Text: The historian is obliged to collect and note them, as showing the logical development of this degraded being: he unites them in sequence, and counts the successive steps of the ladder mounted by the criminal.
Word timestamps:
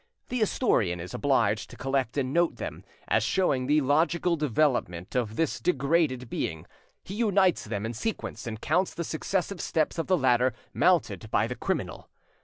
The 0.29 0.39
historian 0.39 0.99
is 0.99 1.13
obliged 1.13 1.69
to 1.69 1.77
collect 1.77 2.17
and 2.17 2.33
note 2.33 2.55
them, 2.55 2.83
as 3.07 3.21
showing 3.21 3.67
the 3.67 3.81
logical 3.81 4.35
development 4.35 5.13
of 5.15 5.35
this 5.35 5.59
degraded 5.59 6.27
being: 6.27 6.65
he 7.03 7.13
unites 7.13 7.65
them 7.65 7.85
in 7.85 7.93
sequence, 7.93 8.47
and 8.47 8.59
counts 8.59 8.95
the 8.95 9.03
successive 9.03 9.61
steps 9.61 9.99
of 9.99 10.07
the 10.07 10.17
ladder 10.17 10.53
mounted 10.73 11.29
by 11.29 11.45
the 11.45 11.55
criminal. 11.55 12.09